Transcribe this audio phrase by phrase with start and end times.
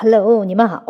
[0.00, 0.84] Hello，你们好。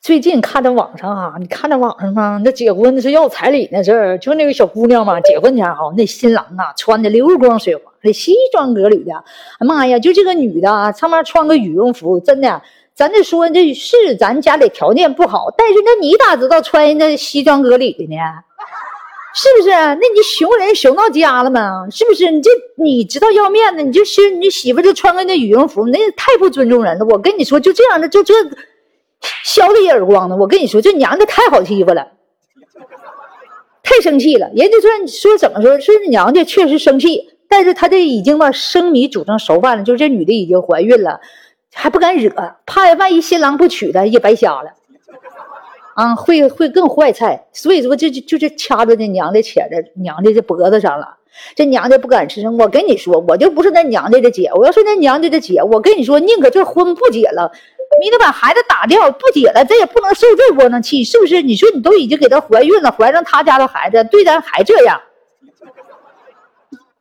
[0.00, 2.40] 最近看着网上哈，你看着网上吗？
[2.42, 9.12] 那结婚是要彩礼那事儿，就那个小姑娘嘛，结婚前哈，那新郎啊穿的流光水滑的西装革履的，
[9.58, 12.62] 哎妈呀，就这个女的啊上面穿个羽绒服，真的，
[12.94, 18.16] 咱这说这是咱家里条件不好，但是那你咋知道穿那西装革履的呢？
[19.36, 19.70] 是不是？
[19.70, 21.86] 那你熊人熊到家了吗？
[21.90, 22.30] 是不是？
[22.30, 27.04] 你这你知道要面子，你就是你媳妇就穿个那羽绒服，那太不尊重人了。
[27.06, 28.32] 我跟你说，就这样的，就这
[29.42, 30.36] 削了一耳光呢。
[30.36, 32.12] 我跟你说，这娘家太好欺负了，
[33.82, 34.48] 太生气了。
[34.54, 35.80] 人家说说怎么说？
[35.80, 41.20] 说娘家确实生气，但是她这已经把生米煮成熟饭了，就这女的已经怀孕了，
[41.72, 42.30] 还不敢惹，
[42.66, 44.70] 怕万一新郎不娶她也白瞎了。
[45.94, 51.16] 啊，会会更坏菜，所以说这就就是掐着这娘的钱在娘的这脖子上了，
[51.54, 52.48] 这娘家不敢吃。
[52.48, 57.52] 我跟你说，我就不是那娘家的姐，我要是那娘家的姐，我跟你说，宁可这婚不结了，
[58.02, 61.42] 你得把孩子打掉，不结了，咱也不能受这窝囊气，是不是？
[61.42, 65.00] 你说你都已经给她怀孕了，怀上他家的孩子，对咱还这样，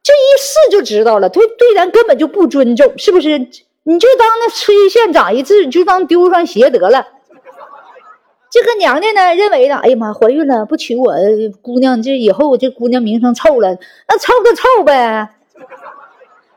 [0.03, 3.39] 这一试就知道了，对对咱根本就不尊重，是不是？
[3.85, 7.07] 你就当那吃一堑长一智，你就当丢双鞋得了。
[8.53, 11.11] 这个娘家呢，认为呢，哎呀妈，怀孕了不娶我
[11.59, 13.75] 姑娘，这以后这姑娘名声臭了，
[14.07, 15.27] 那臭就臭呗，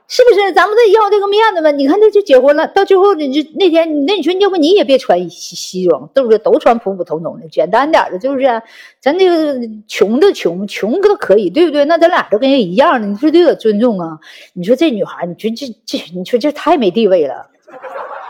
[0.07, 0.53] 是不是？
[0.53, 1.71] 咱们得要这个面子嘛。
[1.71, 6.37] 你看，这就结婚了，到最后你就那天，那你说要不你也别穿西西装，对不对？
[6.37, 8.45] 都穿普普通通的，简单点的，就是
[9.01, 11.87] 咱这个穷的穷，穷都可以，对不对？
[11.87, 14.19] 那咱俩都跟人一样的，你说得有尊重啊？
[14.53, 17.47] 你说这女孩，你说这这，你说这太没地位了。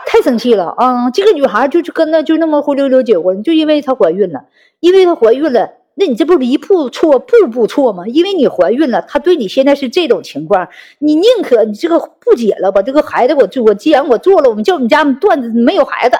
[0.09, 1.11] 太生气了啊！
[1.11, 4.45] 这个女孩就就跟那就那么灰溜溜结婚，就因为她怀孕了，
[4.79, 8.07] 因为她怀孕了，那你这不是一步错步步错吗？
[8.07, 16.17] 因为你怀孕了，她对你现在是这种情况，你宁可你这个不结了，吧这个孩子我我既然我做了，我们叫你家断子没有孩子，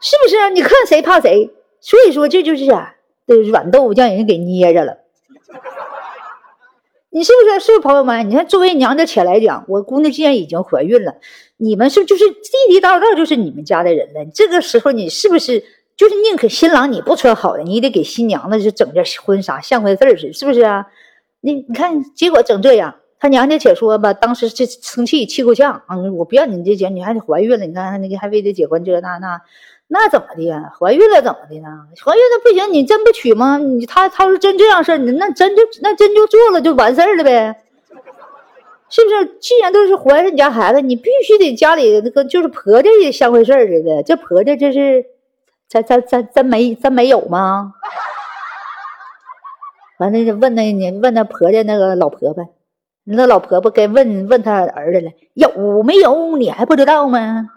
[0.00, 0.50] 是不是？
[0.52, 1.48] 你看谁怕谁？
[1.80, 4.98] 所以说这就是啊，这软豆腐让人给捏着了。
[7.14, 7.60] 你是不是？
[7.60, 8.30] 是不是朋友们？
[8.30, 11.14] 你看，作为娘家且来讲，我姑娘既然已经怀孕了，
[11.58, 14.24] 你们是就是地地道道就是你们家的人了。
[14.34, 15.62] 这个时候，你是不是
[15.94, 20.86] 就是宁可新郎你不穿好的，你也得给新娘子就整件婚纱，像回事儿似的，是不是啊？
[21.42, 25.98] 你你看，结果整这样，他娘家且说吧，当时这生气气够呛啊！
[26.14, 29.38] 我不要你这钱，你还得怀孕了，你看那个还非得结婚这那那。
[29.94, 30.72] 那怎么的呀？
[30.80, 31.68] 怀孕了怎么的呢？
[32.02, 33.58] 怀孕了不行，你真不娶吗？
[33.58, 37.62] 你他他说真这样事儿，那真就那真就做了就完事儿了呗，
[38.88, 39.26] 是不是？
[39.38, 44.02] 既然都是怀上你家孩子，你必须得家里那个就是婆家也像回事儿似的。
[44.02, 45.04] 这婆家这是
[45.68, 47.74] 咱咱咱咱没咱没有吗？
[49.98, 52.48] 完了就问那你问那婆家那个老婆婆，
[53.04, 56.38] 那老婆婆该问问他儿子了，有没有？
[56.38, 57.50] 你还不知道吗？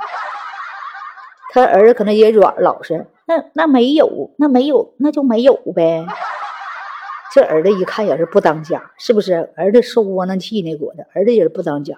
[1.56, 6.06] 他儿子可能也软老实，那那没有，那没有，那就没有呗。
[7.34, 9.52] 这儿子一看也是不当家，是不是？
[9.56, 11.96] 儿子受窝囊气那果的，儿子也是不当家。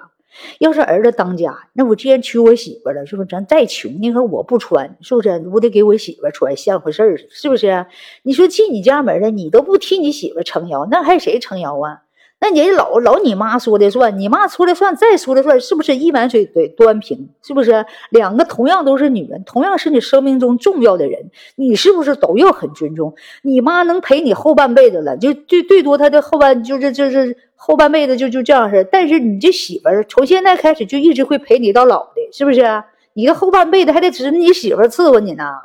[0.60, 3.28] 要是儿子当家，那我既然娶我媳妇了，是不是？
[3.28, 5.44] 咱再穷，你说我不穿，是不是？
[5.52, 7.88] 我得给我媳妇穿，像回事儿是不是？
[8.22, 12.04] 你说进你家门了，你都不替你媳妇撑腰，那还谁撑腰啊？
[12.40, 17.30] 那你老老你妈说的算，你妈说了算，再说了算，是不是一碗水得端平？
[17.42, 23.16] 是不是两个同样都是女人，同样是你生命中重要的人，你是不是都要很尊重？
[23.42, 32.84] 你妈能陪你后半辈子了，就最最多她的后半就是就是后半辈子就就这样式但是你这媳妇儿从现在开始就一直会陪你到老的，是不是？
[33.14, 35.54] 你的后半辈子还得指着你媳妇伺候你呢。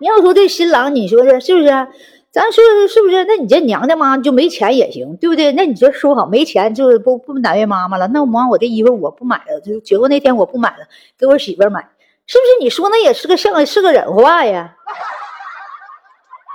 [0.00, 1.68] 你要说这新郎，你说是是不是？
[2.32, 3.24] 咱说是不是？
[3.26, 5.52] 那你这娘家妈就没钱也行，对不对？
[5.52, 8.08] 那你这说好没钱就是不不难为妈妈了。
[8.08, 10.86] 那我妈，我这衣服我不买了，就结婚那天我不买了，
[11.18, 11.86] 给我媳妇买，
[12.26, 12.64] 是不是？
[12.64, 14.74] 你说那也是个像是个人话呀？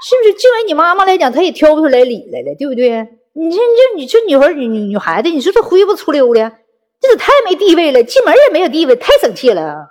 [0.01, 0.33] 是不是？
[0.33, 3.07] 就为你妈妈来讲，她也挑不出来理来了，对不对？
[3.33, 6.53] 你这这你这女孩女女孩子，你说她灰不粗溜的，
[6.99, 9.87] 这可太没地位了，进门也没有地位，太生气了。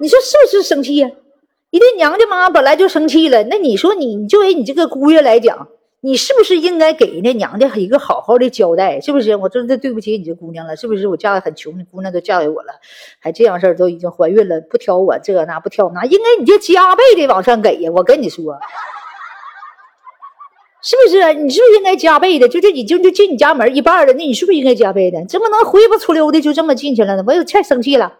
[0.00, 1.10] 你说是不是生气呀？
[1.72, 5.68] 你的娘家妈本来就生气了，那你说你你作为你这个姑爷来讲，
[6.02, 9.00] 你是不是应该给人家娘家一个好好的交代？
[9.00, 9.34] 是不是？
[9.36, 11.08] 我真的对不起你这姑娘了，是不是？
[11.08, 12.74] 我嫁的很穷，的姑娘都嫁给我了，
[13.20, 17.90] 还这样事儿都已经怀孕了，不挑我这那不挑那，应该你就加倍的往上给呀！
[17.96, 18.60] 我跟你说，
[20.82, 21.32] 是不是？
[21.32, 22.46] 你是不是应该加倍的？
[22.46, 25.24] 就这你就就进你家门一半了，那你是不是应该加倍的？
[25.24, 27.24] 怎么能灰不出溜的就这么进去了呢？
[27.26, 28.18] 我又太生气了。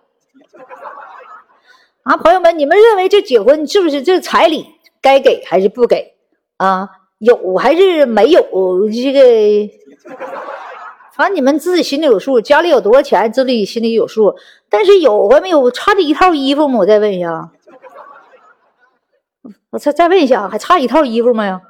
[2.04, 4.66] 啊，朋友们，你们认为这结婚是不是这彩礼
[5.00, 6.14] 该给还是不给？
[6.56, 6.88] 啊，
[7.18, 8.42] 有还是没有？
[8.90, 9.72] 这个
[11.12, 14.34] 反正你们自己心里有数，家里有多少钱，自己心里有数。
[14.68, 15.70] 但是有还没有？
[15.70, 16.80] 差这一套衣服吗？
[16.80, 17.50] 我再问一下，
[19.70, 21.46] 我再再问一下，还差一套衣服吗？
[21.46, 21.60] 呀？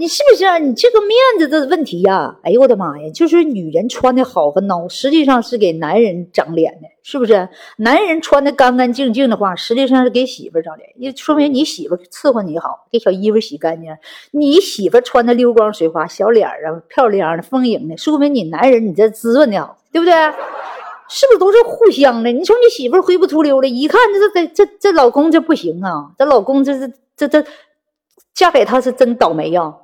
[0.00, 0.58] 你是不是啊？
[0.58, 1.10] 你这个面
[1.40, 2.36] 子的问题呀？
[2.44, 3.10] 哎呦我的妈呀！
[3.12, 7.48] 就是女人穿的好和孬，实际上是给男人长脸的，是不是？
[7.78, 13.92] 男人穿的干干净净的话，实际上是给媳妇长脸，也说明你媳妇伺候你好，给小衣服洗干净。
[14.30, 16.54] 你媳妇穿的溜光水滑，小脸啊
[16.88, 20.14] 漂亮的、丰盈的，说明你男人你这滋润的好，对不对？
[21.10, 22.30] 是不是都是互相的？
[22.30, 26.12] 你说你媳妇灰不秃溜的，一看这这这这老公这不行啊！
[26.16, 27.44] 这老公这这这这
[28.32, 29.74] 嫁给他是真倒霉呀！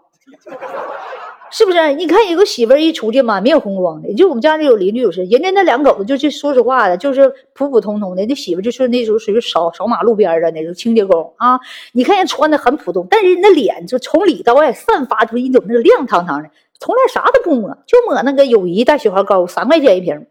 [1.50, 1.92] 是不是？
[1.92, 8.24] 你看有个媳妇一出去满面红光的，就我们家那有邻居有事，人家那两口子就是说实话的，就是普普通通的。
[8.26, 11.60] 那媳妇就是那时候属于扫扫马路边的那种清洁工啊。
[11.92, 16.50] 你看人穿的很普通，但是那脸就从里到外散发出一种那个亮堂堂的，
[16.80, 20.26] 从来啥都不抹，就抹那个友谊大雪花膏，三块钱一瓶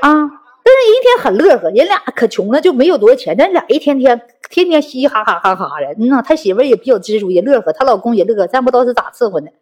[0.00, 0.43] 啊。
[0.64, 4.18] 但是一天很乐呵，人俩可穷了，就没有多少钱，但俩一天天
[4.48, 5.86] 天天嘻嘻哈哈哈哈的。
[5.98, 9.52] 嗯呐，他媳妇也比较知足，也乐呵，她老公也乐呵，咱不知道是咋伺候的。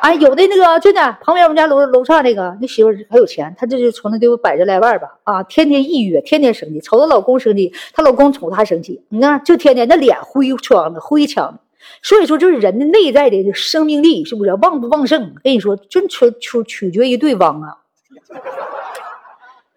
[0.00, 5.18] 哎，有的那个真的，旁边我们家楼楼上那个那媳妇很有钱，她这就存了得有百十来万吧。
[5.24, 9.02] 啊，天天抑郁，天天生气，瞅她老公生气，她老公瞅她生气。
[9.08, 11.58] 你看，就天天那脸灰窗的灰墙。
[12.02, 15.34] 所以说，就是人的内在的生命力是不是旺不旺盛？
[15.42, 17.78] 跟你说，真取取取决于对方啊。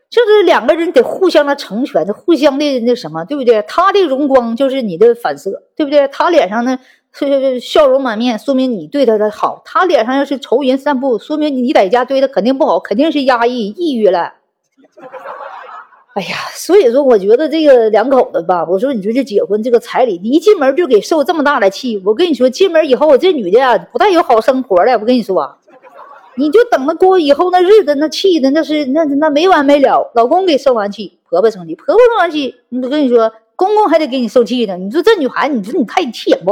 [0.09, 3.61] 就是两个人得互相的成全，互相的那什么，对不对？
[3.67, 6.07] 他的荣光就是你的反射，对不对？
[6.07, 6.79] 他脸上呢
[7.13, 14.33] 是笑容满面，说明你对他的好；他脸上要是愁云散步，说明你在家对他肯定不好，肯定是压抑、抑郁了。
[16.15, 25.55] 哎呀，所以说我觉得这个两口子吧，我说你说这结婚这个彩礼，你一进门就给受这么大的气，我跟你说，进门以后这女的啊，不带有好生活的，我跟你说。
[26.39, 30.09] 你就等着过以后那日子，那气的那是那那没完没了。
[30.15, 34.77] 老公给生完气，婆婆生气，婆婆生完气，我跟你说，公公还得给你受气呢。
[34.77, 36.51] 你说这女孩，你说你太气人不？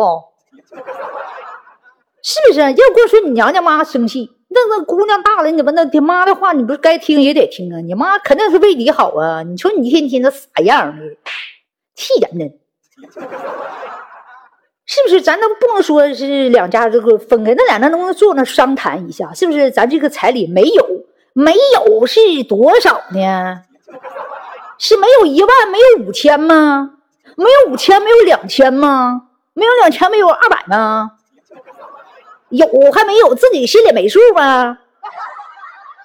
[2.21, 2.59] 是不是？
[2.59, 7.79] 要过说你娘家妈生气，那那姑娘大了，你怎么那爹妈的话，你不是该听也得听啊？
[7.79, 9.41] 你妈肯定是为你好啊。
[9.43, 11.03] 你说你一天天的啥样的，
[11.95, 12.51] 气人呢？
[14.97, 17.53] 是不是咱都不能说是两家这个分开？
[17.55, 19.31] 那俩家能不能坐那商谈一下？
[19.31, 20.87] 是不是咱这个彩礼没有？
[21.33, 23.61] 没有是多少呢？
[24.79, 26.93] 是没有一万，没有五千吗？
[27.35, 29.21] 没有五千，没有两千吗？
[29.53, 31.11] 没有两千，没有二百吗？
[32.49, 34.79] 有还没有自己心里没数吗？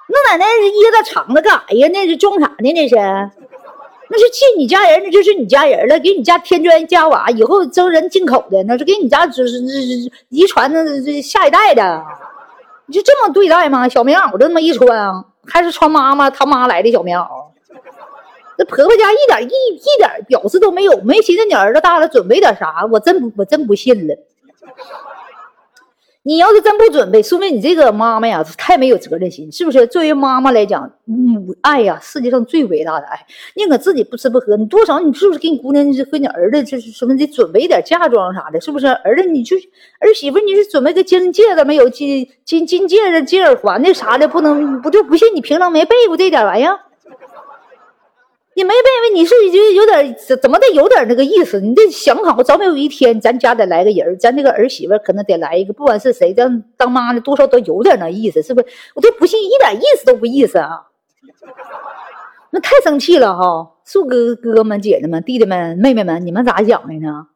[0.08, 1.88] 那在那掖着藏着干啥呀？
[1.90, 2.72] 那是装啥呢？
[2.72, 2.96] 那是？
[4.12, 9.58] 那是进你家人，那就是你家人了，给你家添砖加瓦，以后招人进口的，那是给你家就是
[10.28, 12.04] 遗传的这下一代的，
[12.84, 13.88] 你就这么对待吗？
[13.88, 17.26] 小棉袄这么一穿啊，还是穿妈妈他妈来的小棉袄？
[18.58, 22.86] 这婆婆家一点一一点表示都没有，没寻思你儿子大了准备点啥？
[22.92, 24.14] 我真不我真不信了。
[26.24, 29.84] 你要是真不准备，说明你这个妈妈呀太没有责任心，是不是？
[29.88, 33.18] 作为妈妈来讲，母爱呀，世界上最伟大的爱。
[33.56, 38.86] 宁可自己不吃不喝，你多少你是不是给你姑娘和你儿子就是什么得准备点嫁妆啥的，是不是？
[38.86, 39.56] 儿子你就
[39.98, 41.88] 儿媳妇你是准备个金戒指没有？
[41.88, 46.78] 金金金戒指、金耳环的啥的，不能不就不信你平常没背过这点玩意儿？
[48.54, 51.60] 你没妹妹，你是就有点怎么的，有点那个意思。
[51.60, 58.66] 你得想好，早晚有一天咱家得来个人咱这个儿媳妇可能得来一个，不管是谁，当当妈的多少都有点那意思，是不是？
[58.94, 60.88] 我都不信，一点意思都不意思啊！
[62.50, 63.70] 那太生气了哈！
[63.86, 67.26] 树哥哥哥们、姐姐们、弟弟们、妹妹们，你们咋想的呢？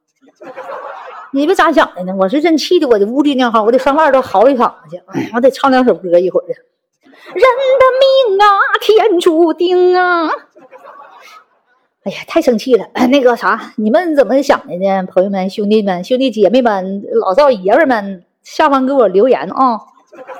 [1.32, 2.14] 你们咋想的呢？
[2.18, 6.52] 我是真气的，我的屋里那哈，我得上外头嚎一场子去，我得唱两首歌一会儿的。
[7.32, 7.84] 人的
[8.28, 8.46] 命啊，
[8.82, 10.30] 天注定啊！
[12.06, 12.86] 哎呀，太生气了！
[13.10, 15.04] 那个啥，你们怎么想的呢？
[15.08, 19.80] 朋友们、兄弟们、兄弟姐妹们、老少爷们们，下方给我留言啊！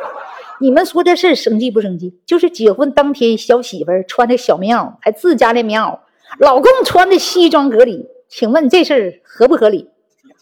[0.63, 2.21] 你们说这事生气不生气？
[2.25, 5.99] 就是结婚当天，小媳妇儿穿的小棉袄，还自家的棉袄，
[6.39, 9.91] 老公穿的西装革履，请问这事儿合不合理？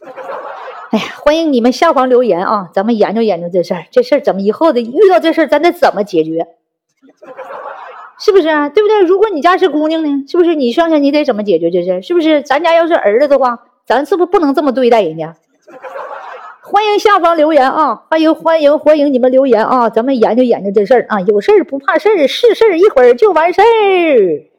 [0.93, 2.69] 哎呀，欢迎你们下方留言啊！
[2.75, 6.49] 咱们研究研究这事儿，这事儿怎么以后的遇到这事儿，咱得怎么解决？
[8.25, 8.71] 是不是啊？
[8.71, 9.02] 对不对？
[9.02, 10.25] 如果你家是姑娘呢？
[10.26, 12.00] 是不是你想想你得怎么解决这事？
[12.00, 12.40] 是不是？
[12.40, 15.35] 咱家要是儿子的话，咱是不是不能这么对待人家？
[16.66, 18.02] 欢迎下方留言啊！
[18.09, 19.90] 欢迎欢迎欢迎你们留言啊！
[19.90, 21.21] 咱们研究研究这事儿啊！
[21.21, 24.54] 有事儿不怕事儿，是事儿一会儿就完事儿。